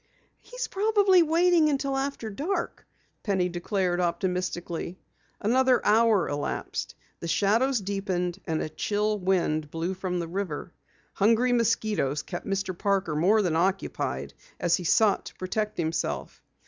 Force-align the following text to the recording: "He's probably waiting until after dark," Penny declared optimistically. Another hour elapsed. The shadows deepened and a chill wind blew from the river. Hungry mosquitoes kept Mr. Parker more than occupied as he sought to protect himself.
"He's 0.39 0.65
probably 0.65 1.21
waiting 1.21 1.69
until 1.69 1.95
after 1.95 2.31
dark," 2.31 2.87
Penny 3.21 3.49
declared 3.49 3.99
optimistically. 3.99 4.97
Another 5.39 5.79
hour 5.85 6.27
elapsed. 6.27 6.95
The 7.19 7.27
shadows 7.27 7.79
deepened 7.79 8.41
and 8.47 8.63
a 8.63 8.69
chill 8.69 9.19
wind 9.19 9.69
blew 9.69 9.93
from 9.93 10.17
the 10.17 10.27
river. 10.27 10.73
Hungry 11.13 11.53
mosquitoes 11.53 12.23
kept 12.23 12.47
Mr. 12.47 12.75
Parker 12.75 13.15
more 13.15 13.43
than 13.43 13.55
occupied 13.55 14.33
as 14.59 14.77
he 14.77 14.85
sought 14.85 15.25
to 15.25 15.35
protect 15.35 15.77
himself. 15.77 16.41